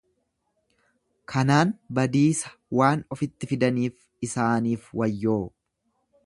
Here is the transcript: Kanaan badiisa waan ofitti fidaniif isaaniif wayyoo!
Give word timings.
Kanaan 1.33 1.73
badiisa 1.99 2.51
waan 2.79 3.05
ofitti 3.17 3.51
fidaniif 3.53 4.27
isaaniif 4.29 4.89
wayyoo! 5.03 5.39